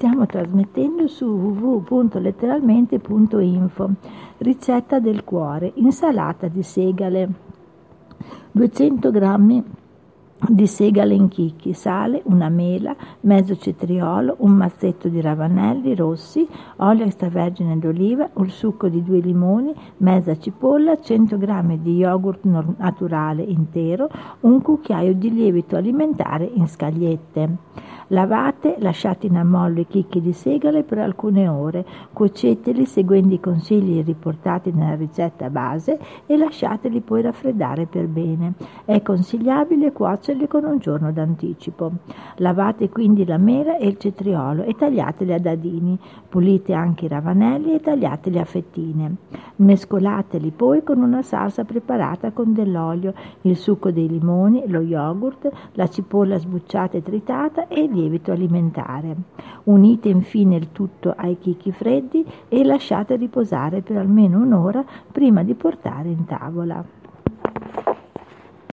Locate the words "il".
18.38-18.50, 43.88-43.98, 53.42-53.56, 57.82-57.92, 60.56-60.72